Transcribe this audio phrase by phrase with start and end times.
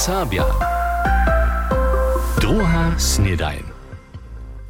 [0.00, 0.48] Sabia.
[2.40, 3.60] Druga snedajn.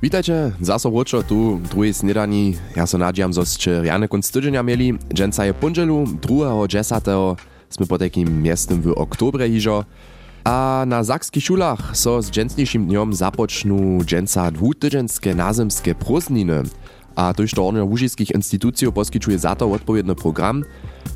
[0.03, 2.59] Witajcie, zaso wróčo tu, druhej snedani.
[2.75, 4.99] Ja so nadziam, zo ste riane konc tydzienia mieli.
[5.15, 7.39] Dženca je punželu, 2.10.
[7.71, 9.87] sme po takim miestem w oktobre hižo.
[10.43, 16.67] A na zakskich szulach so z dżęsniejszym dniom zapoczną dżęca dwutydżenskie nazemskie prózdniny.
[17.17, 20.65] A tuż to ornia łużyskich instytucji poskiczuje za to odpowiedni program.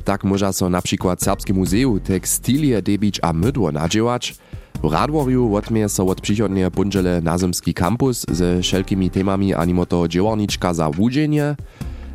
[0.04, 4.36] Tak może so na przykład Serbskie Muzeum tekstilie debić a mydło nadziewać.
[4.82, 10.74] W Radworju odmie so od przychodnie bunżele nazemski kampus ze wszelkimi temami animo to dziełorniczka
[10.74, 11.56] za łudzenie.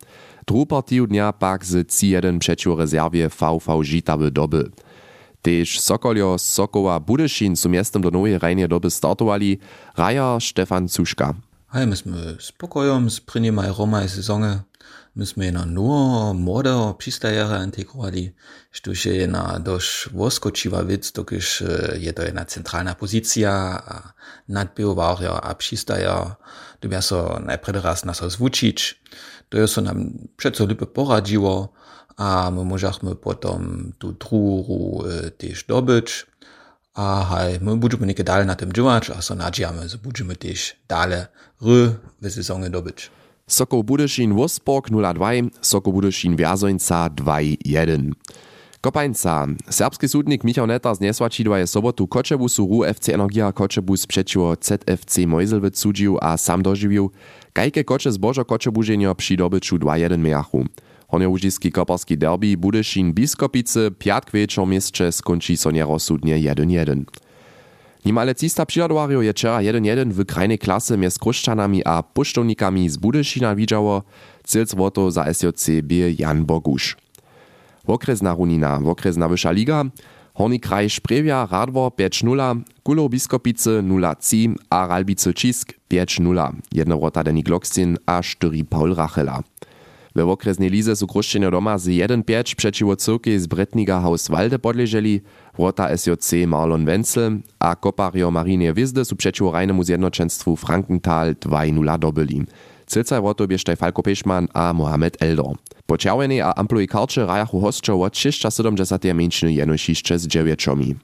[0.46, 4.70] dru partiju dnia pak z 3-1 przeciwko rezerwie VV Žitawy doby.
[5.42, 9.58] Tež Sokoljo z Sokowa Budyšin su miestem do nowej rejnie doby startowali,
[9.96, 11.34] Raja Stefan Cuszka.
[11.68, 14.62] Hej, my jsme spokojom z prvnímaj romaj sezóny.
[15.14, 18.32] My jsme na nur młode přistajere integrovali,
[18.70, 24.14] štož je na dość woskočiva věc, tokiž je to jedna centralna pozycja, a
[24.48, 26.36] nadbiovaria a přistajer,
[26.82, 28.94] dobia so najprede raz na so zvučić.
[29.48, 31.72] To je so nam přeco lipe poradziło,
[32.16, 35.04] a my możemy potom tu druhú
[35.36, 36.24] tež dobyć.
[36.96, 40.76] A haj, my budeme neke dalej na tym działać, a so nadziejamy, że będziemy też
[40.88, 41.20] dalej
[41.62, 43.10] ry w sezonie dobyć.
[43.46, 48.12] Soko Budyšin Wolfsburg 0-2, Soko Budyšin Wierzońca 2-1.
[48.80, 49.46] Kopańca.
[49.70, 55.26] Serbski sudnik Michał Netar z Niesłačidła je sobotu Kočebusu RU FC Energia Kočebus przeciwko ZFC
[55.26, 57.10] Mojzelwic sudził a sam dożywił,
[57.52, 60.64] kajke Kocze zbożo Kočebuženio przy dobyciu 2-1 mejachu.
[61.16, 67.04] Honiołużyski koperski derby Budyšin Biskopice piatk wieczor mieście skończy so nierozsudnie 1-1.
[68.04, 73.54] Nimale 300 przyjadowarjo je wczera 1-1 w krajnej klasy między Kruszczanami a puszczownikami z Budyšina
[73.54, 74.02] widziało,
[74.44, 76.96] cel złoto za SJC bie Jan Bogusz.
[77.86, 79.84] Okresna runina, okresna wyższa liga,
[80.34, 87.96] Horni kraj Szprewia Radwor 5-0, Kulo Biskopice 0-3 a Ralbice Cisk 5-0, jednowrota Denik Lokstin
[88.06, 89.42] a 4 Paul Rachela.
[90.16, 95.20] We okresnej lize su Kruščenjo doma z 1-5 przeciwko cyrki z Bretniga Hauswalde podleżeli,
[95.58, 102.44] wrota SJC Marlon Wenzel a kopario Marinie Wizde su przeciwko rajnemu zjednoczeństwu Frankenthal 2-0 dobyli.
[102.86, 105.56] Cilcaj wroto bieżtaj Falko Pešman a Mohamed Eldor.
[105.86, 110.94] Po czerwenej a amploi karcze rajachu hostčo od 670 mniejsziny jenoś jeszcze z dziewięciomi.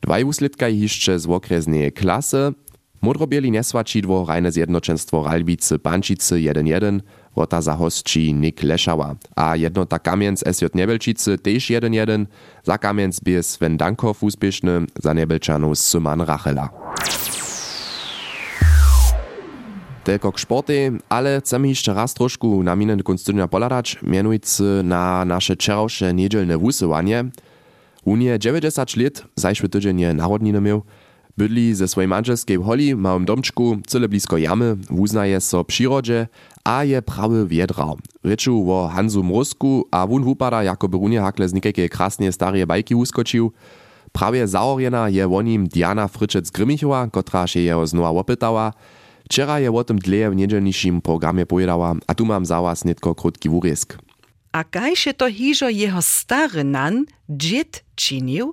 [0.00, 2.52] Dwaj usledka jeszcze z okresnej klasy.
[3.02, 7.00] Modrobieli nesłačidło rajne zjednoczeństwo Ralbice Pančice 1-1,
[7.36, 12.26] wota za hostči Nik Lešała, a jednota Kamienc SJ Nebelčice też 1-1,
[12.64, 13.78] za Kamienc bie Sven
[14.20, 15.14] uspieszny, za
[15.74, 16.68] Syman Rachela.
[20.04, 26.14] Tylko sporty, ale chcemy jeszcze raz troszkę na minę konstytucja poladać, mianujcy na nasze wczorajsze
[26.14, 27.24] niedzielne wusywanie.
[28.04, 30.82] Unie 90 lat, zajszły tydzień je narodniny miał,
[31.38, 36.26] bydli ze swojej manželskiej holi w małym domczku, cyle blisko jamy, wuznaje so przyrodzie,
[36.64, 37.86] a je prawy wiedra.
[38.24, 42.66] Ryczu o Hansu Mrosku, a wun wupada jako by runie hakle z nikajkie krasnie starie
[42.66, 43.52] bajki uskočił.
[44.12, 48.72] Prawie zaorjena je wonim Diana Fryczec-Grymichowa, kotra się jeho znowa opytała.
[49.24, 53.14] Wczera je o tym dleje w niedzielniejszym programie pojedała, a tu mam za was netko
[53.14, 53.98] krótki wuriesk.
[54.52, 58.52] A kajše to hižo jeho stary nan, džit činil,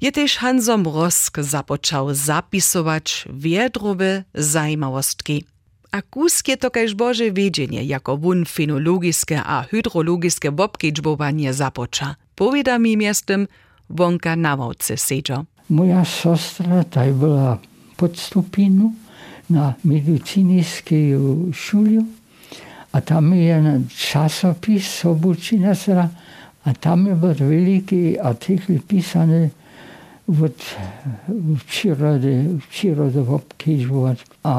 [0.00, 5.44] je tež Hanzo Mrosk započał zapisować wiedrowe zajmawostki.
[5.92, 12.16] A kusk je to kajž bože wiedzienie, jako wun fenologiskie a hydrologiskie wobkedźbowanie započa.
[12.34, 13.48] Powieda mi miastem
[13.90, 15.44] wonka na wałce sedżo.
[15.70, 17.58] Moja sostra taj była
[17.96, 18.92] podstupinu
[19.50, 21.12] na medycyńskiej
[21.52, 21.98] szuli,
[22.92, 26.10] a tam je časopis Sobučina sra,
[26.64, 29.50] a tam je byl veliký artikl písaný
[30.28, 30.76] od
[31.66, 34.24] przyrody, w przyrodę obkieżować.
[34.42, 34.54] A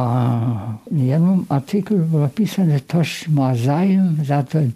[0.91, 4.69] w jednym artyklu było napisane, toż ma zajem za tę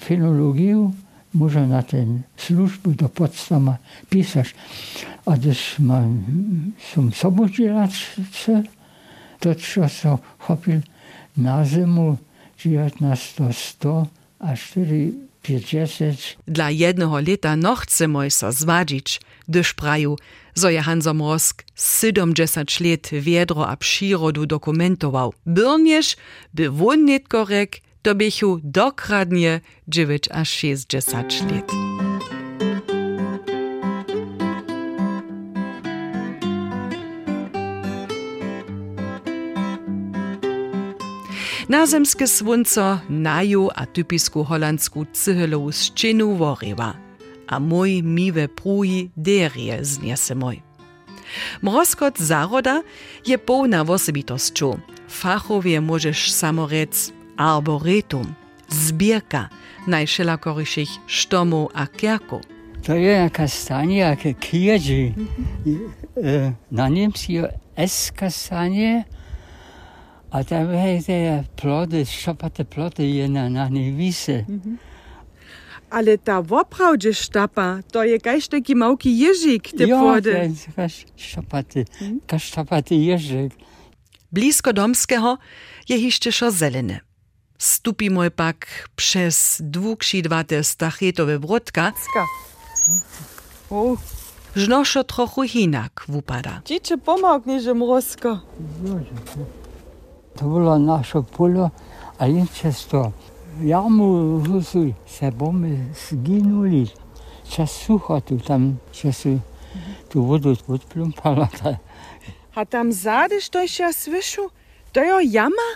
[0.00, 0.90] fenologię,
[1.34, 3.76] może na ten służbu do podstawa
[4.10, 4.54] pisać.
[5.26, 5.30] A
[5.78, 6.22] mam,
[6.92, 8.22] są sobodzielacze,
[9.40, 10.80] to trzeba so chopil
[11.36, 12.35] na zimu 1900 a 450.
[16.46, 20.16] Dla jednego lita no chcemy sa zwadzić, gdyż praju,
[20.54, 25.32] zo je Hanzo Mrosk 70 let wiedro a przyrodu dokumentował.
[25.46, 26.16] Byrnież,
[26.54, 31.72] by won netkorek, to bychu dokradnie 9 a 60 let.
[41.68, 46.94] Nazemske słonco naju a typisku holandsku cyhylowu szczynu worywa,
[47.46, 50.62] a mój miwe pruji derie zniese mój.
[51.62, 52.82] Mroskot zaroda
[53.26, 54.78] je pełna osobitosću.
[55.08, 58.34] Fachowie możesz samorec arboretum,
[58.68, 59.48] zbierka
[59.86, 62.42] najszelakoryszych sztomów a kierków.
[62.82, 65.12] To je jaka stanie, jakie kiedzie.
[66.70, 67.32] Na niemsku
[67.76, 69.04] S kastanie,
[70.30, 70.66] a tam
[71.06, 74.44] te plody, szopate plody je na, na niewisy.
[75.90, 80.32] Ale ta woprawdzie štapa, to je kaž taki małki jeżyk, te Ja, płody.
[80.32, 80.54] ten
[81.16, 81.84] szopate,
[82.26, 83.52] kasztopaty jeżyk.
[84.32, 85.38] Blisko domskiego
[85.88, 87.00] je jeszcze szo zelene.
[87.58, 91.38] Stupimy pak przez dwuksidwate stachetowe
[92.10, 92.24] Ska.
[93.70, 93.96] O,
[94.56, 96.62] żnoszo trochu hinak wupada.
[96.64, 98.40] dzieci pomogniesz, mrozko.
[100.36, 101.70] To było nasze pole,
[102.18, 103.10] a im często
[103.62, 105.78] jamu husu se bomy
[106.08, 106.86] zginuli.
[107.48, 109.38] Czas sucho tu tam, czasu
[110.08, 111.46] tu wodę odplumpala.
[111.46, 111.76] ta-
[112.54, 114.42] A tam zadeš, to je słyšu,
[114.92, 115.68] to je jama?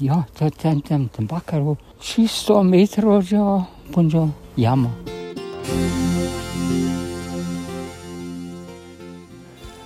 [0.00, 3.64] Ja, to ten, ten, ten bakar był 300 metrów, że
[3.96, 4.88] będzie jama.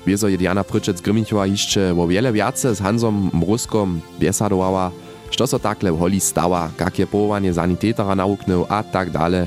[0.06, 4.90] Wiezo je Diana Pryczec Grymichowa jeszcze o wiele wiace z Hansom Mruskom biesadowała,
[5.30, 9.46] što so takle w holi stała, jakie połowanie sanitetara nauknął a tak dalej.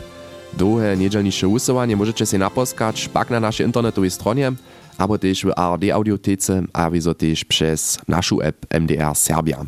[0.57, 4.51] Długie niedzielnisze usuwanie możecie się naposkać pak na naszej internetowej stronie,
[4.97, 9.65] albo też w ARD Audiotece, a wiezo też przez naszą app MDR Serbia.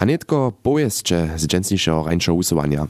[0.00, 2.86] A netko powiedzcie z dżęsniejszego rańszego usuwania.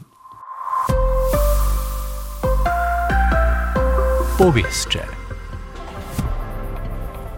[4.39, 5.14] Powieszcze.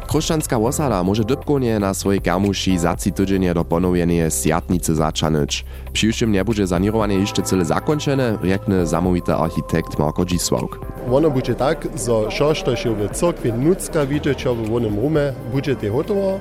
[0.06, 5.64] Krušćanska osada może dybkonie na swojej kermuši zaci tydzienie do ponowienia sjatnicy zaczanyć.
[5.92, 10.80] Przyjszym nie będzie zanirowanie jeszcze cyle zakończone, riekne zamówity architekt Marko Dzisłauk.
[11.12, 15.74] Ono bude tak, zo šo što še v crkvi nucka vidieť v onom rume, bude
[15.74, 16.40] te hotovo,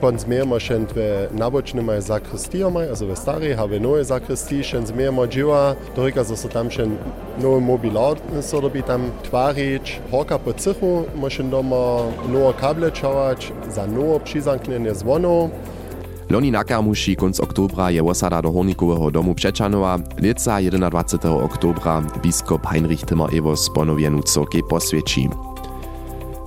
[0.00, 5.26] pon zmiermo še dve nabočnima zakristijoma, also v starej, a v nove zakristiji še zmiermo
[5.26, 6.86] dživa, dorika zo so tam še
[7.42, 13.86] novi mobilar so dobi tam tvarič, horka po cichu, mošen doma novo kable čavać, za
[13.86, 15.50] novo přizanknenie zvonov,
[16.30, 21.44] Loni na kermuši konc oktobra je osada do Hornikového domu Přečanova, lica 21.
[21.44, 25.55] oktobra biskop Heinrich Timmer Evos ponowienu córkej poswieci.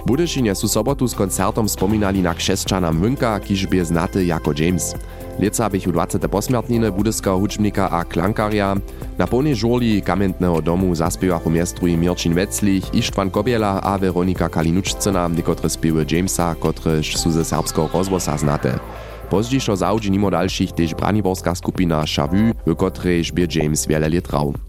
[0.10, 4.98] Budyšinie su sobotu z koncertom spominali na kšesčana Münka, kiž bie znaty jako James.
[5.38, 6.28] Lieca bychu 20.
[6.28, 8.82] posmiertniny budyskiego hučbnika a klankarja.
[9.22, 15.70] Na polnej žurli kamentného domu zaspiewachu miestruj Mirčin Veclich, Ištvan Kobiela a Veronika Kalinučcina, niekotre
[15.70, 18.82] spiewy Jamesa, kotrež su ze serbskiego rozwosa znate.
[19.30, 24.69] Pozdzišo zaudži mimo dalších tež braniborská skupina Chavu, v kotrej bie James wiele lat.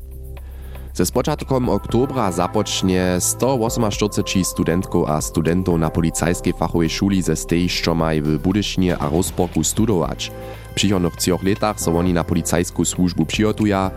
[1.01, 8.39] Ze spočatkom oktobra zapocznie 148 studentków a studentów na policajskiej fachowej szuli ze stejszczomaj w
[8.39, 10.33] Budysznie a Rozporku studować.
[10.71, 13.91] W przychodnych trzech latach są oni na policajską służbu przygotują.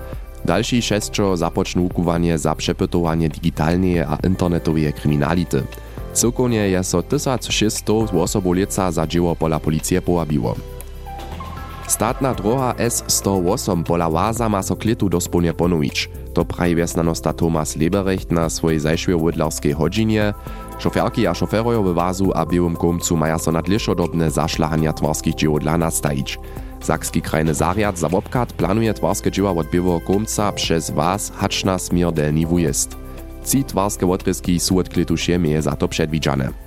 [0.45, 5.63] Další šestčo započnú ukuwanie za przepytowanie digitalnej a internetowej kryminality.
[6.13, 10.55] Celkovnie je so 1600 osobov leca za dzieło pola policie połabiło.
[11.87, 16.09] Statna droga S108 pola Waza ma so kletu dospołnie ponowić.
[16.33, 20.33] To prawi wiesnanosta Tomas Leberecht na swojej zajszwej wydlarskiej hodzinie.
[20.79, 25.77] Szoferki a szoferojo w Wazu a białym komcu maja so nadliszodobne zaszlachania twarskich dzieł dla
[25.77, 26.39] nastajić.
[26.79, 31.79] Sakski krajny zariad za Bobkat planuje twarskie dzieła od białego komca przez Was hacz na
[31.79, 32.97] smier delni wujest.
[33.45, 36.62] Ci twarskie odryski są od siemie za to przedwidziane.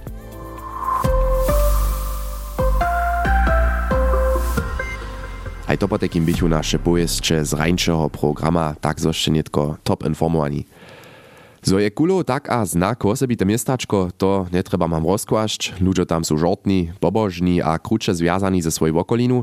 [5.66, 10.64] Aj to po takim bychu nasze pojeździe z rańszego programa, tak zoście netko top informowani.
[11.62, 16.38] Zo je kulo tak a znak osobite miestačko, to netreba mam rozkłašť, ľudia tam sú
[16.38, 19.42] žortní, pobožní a kruče zviazaní ze svojej okolinu,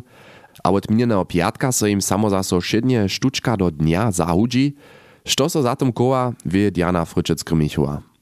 [0.64, 4.80] a od minjeného piatka sa im samozaso šedne štučka do dňa zahudži,
[5.28, 8.13] što so za tom koła, wie Diana Fryczec-Krymichová.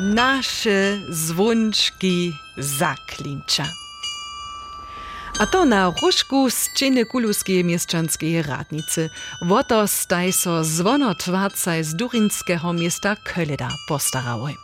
[0.00, 3.66] Nasze zwączki zaklinča.
[5.38, 9.10] A to na różku z czyny kuluskiej mieszczanskiej radnicy.
[9.42, 14.54] Woto staj so zwonotwarcaj z durinskiego miasta Köleda postarały.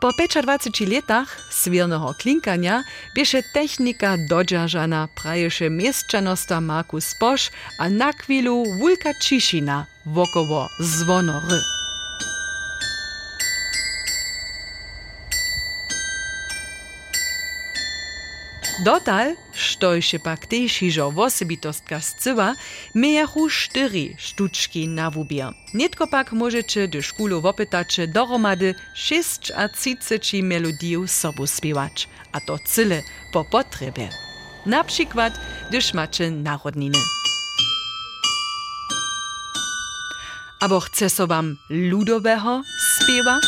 [0.00, 2.84] Po 25 latach swiernego klinkania
[3.16, 11.77] biesze technika dodziarzana prajesze mieszczanosta Markus Bosch, a na chwilu wulka ciszina wokoło zwonory.
[18.84, 22.54] Dotal, što się pak tež hižo wosebitostka scywa,
[22.94, 25.52] mejachu štyri štučki na wubier.
[25.74, 32.58] Nitko pak możecie do szkólu wopytacze dohromady 6 a 30 melodijów sobu śpiewać, a to
[32.66, 34.08] cyle po potrzebie.
[34.66, 35.32] Na przykład,
[35.68, 36.32] gdyż macie.
[40.60, 42.62] Abo chce so wam ludowego
[43.02, 43.38] śpiewa?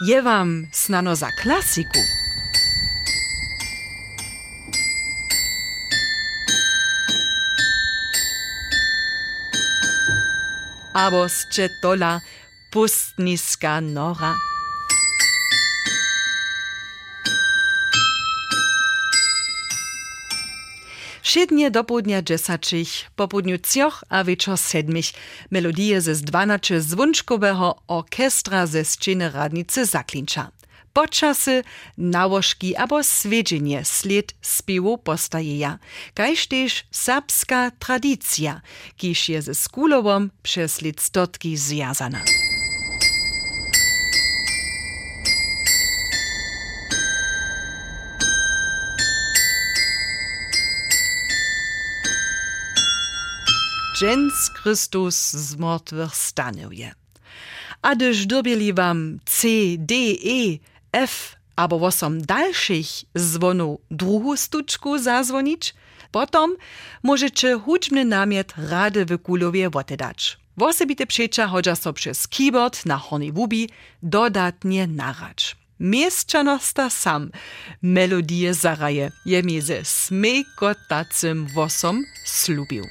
[0.00, 2.00] Je wam snano za klasiku.
[10.92, 12.20] Abo z tola
[12.70, 14.49] pustniska nora.
[21.22, 25.12] Wszednie do południa dziesięcich, po południu cioch a wieczor siedmich
[25.50, 30.50] melodie ze dwanaczy zwunczkowego orkestra ze sceny radnicy zaklincza.
[30.92, 31.64] Podczasy,
[31.98, 35.78] nałożki albo swiedzenie sled śpiewu postajeja,
[36.14, 38.60] kajż też serbska tradycja,
[38.96, 41.56] kiż je ze skulową przez stotki
[54.00, 56.94] Jens Christus z mŕtvych stanął je.
[57.82, 60.58] A gdyż dobieli wam C, D, E,
[60.92, 62.86] F, abo wosom dalszych
[63.18, 65.74] dzwonów druhú stuczku zazwonić,
[66.10, 66.56] potom
[67.02, 70.38] możecie hudźbny namiet rady w kulowie wotedać.
[70.56, 73.68] Wosebite przecza chodza so przez keyboard na hornej wubi
[74.02, 75.56] dodatnie narać.
[75.80, 77.30] Mieszczanosta sam
[77.82, 82.84] melodie zaraje je mi ze smejkotacym wosom slubił.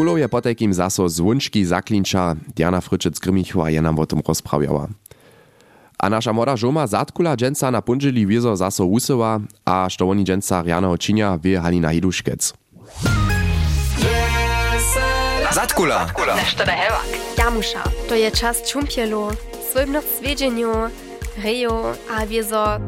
[0.00, 4.88] Kulo je potekim zaso zwunčki zaklinča, Diana Fryczec-Grymichova je nam o tym rozprawiała.
[5.98, 10.64] A nasza młoda żoma zatkula dżęca na pundzili wiezo zaso usyła, a što oni dżęca
[10.98, 12.54] činia wie Halina Hiduškec.
[15.52, 16.06] Zatkula!
[16.36, 17.08] Nešto da hevak.
[17.38, 19.28] Jamusza, to je czas czumpielu,
[19.72, 20.72] słybnych zwiedzieniu,
[21.44, 21.72] reju,
[22.16, 22.80] a wiezo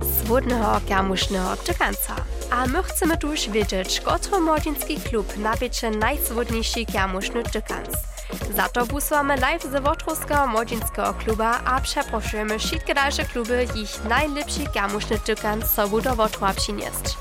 [0.00, 2.33] swodnego jamusznego czekańca.
[2.50, 7.88] A my chcemy tu już wiedzieć, kotro młodzieński klub napiecze najswodniejszy jamuszny czekans.
[8.56, 14.60] Za to busujemy live ze Wotrowskiego młodzieńskiego kluba a przepraszamy wszystkie dalsze kluby ich najlepszy
[14.74, 17.16] jamuszny czekans sobu do Wotrowa przynieść.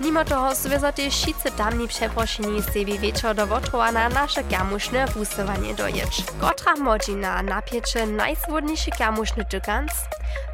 [0.00, 5.74] Mimo toho związa też wszyscy tamni przeproszeni sobie wieczór do Wotrowa na nasze jamuszne busowanie
[5.74, 6.24] dojeć.
[6.40, 9.92] Kotra młodzina napiecze najswodniejszy jamuszny czekans?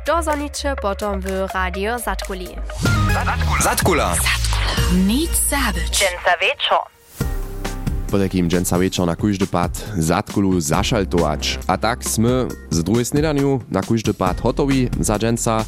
[0.07, 2.49] Dozornicze potom w Radio Zatkuli.
[3.63, 4.15] Zatkula!
[5.07, 5.91] Nic zabyć.
[5.91, 6.79] Dżęca wieczór.
[8.11, 11.59] Potekim dżęca wieczor na kujdy pad zatkulu zašaltować.
[11.67, 15.65] A tak sme z drugiej snedaniu na kujdy pad hotowi za dżęca.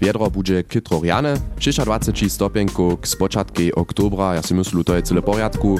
[0.00, 5.22] Wiedro bude kytro riane, 26 stopienku k spočatki oktobra, ja si myslu, to je cele
[5.22, 5.78] poriadku.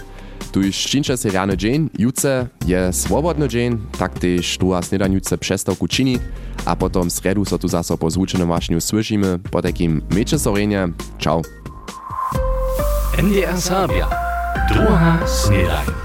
[0.50, 6.18] Tuž činče se riane dzień, juce je swobodny dzień, tak też druga snedaniuce przestawku čini,
[6.64, 10.88] a potom sredu so tu zaso po zvučenom wašniu słyšimy, po takim mecze sorenie.
[11.18, 11.42] Ciao.
[13.18, 14.08] NDR Sabia.
[14.68, 16.01] Druga snedaj.